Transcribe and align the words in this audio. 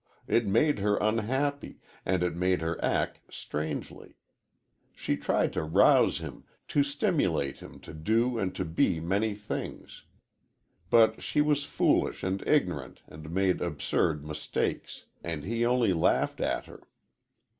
It 0.25 0.47
made 0.47 0.79
her 0.79 0.97
unhappy, 0.97 1.77
and 2.07 2.23
it 2.23 2.35
made 2.35 2.59
her 2.61 2.83
act 2.83 3.19
strangely. 3.31 4.15
She 4.95 5.15
tried 5.15 5.53
to 5.53 5.63
rouse 5.63 6.17
him, 6.17 6.43
to 6.69 6.81
stimulate 6.83 7.59
him 7.59 7.79
to 7.81 7.93
do 7.93 8.39
and 8.39 8.55
to 8.55 8.65
be 8.65 8.99
many 8.99 9.35
things. 9.35 10.05
But 10.89 11.21
she 11.21 11.39
was 11.39 11.65
foolish 11.65 12.23
and 12.23 12.41
ignorant 12.47 13.03
and 13.07 13.29
made 13.29 13.61
absurd 13.61 14.25
mistakes, 14.25 15.05
and 15.23 15.43
he 15.43 15.63
only 15.63 15.93
laughed 15.93 16.41
at 16.41 16.65
her. 16.65 16.81